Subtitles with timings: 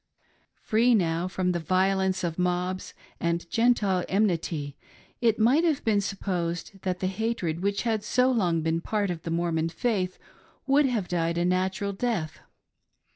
[0.63, 4.75] Free now from the violence of mobs and Gentile enmity,
[5.21, 9.21] it might have been supposed that the hatred which had so long been part of
[9.21, 10.17] the Mormon faith
[10.65, 12.39] would have died a natur^ death.